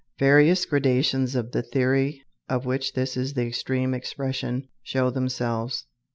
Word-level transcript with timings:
Various 0.17 0.65
gradations 0.65 1.35
of 1.35 1.51
the 1.51 1.61
theory 1.61 2.23
of 2.49 2.65
which 2.65 2.93
this 2.93 3.15
is 3.15 3.35
the 3.35 3.45
extreme 3.45 3.93
expression 3.93 4.67
show 4.81 5.11
themselves. 5.11 5.85